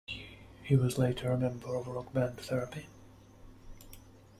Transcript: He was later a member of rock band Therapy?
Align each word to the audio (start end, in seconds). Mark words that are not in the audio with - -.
He 0.63 0.75
was 0.75 0.97
later 0.97 1.31
a 1.31 1.37
member 1.37 1.75
of 1.75 1.87
rock 1.87 2.11
band 2.11 2.37
Therapy? 2.39 2.87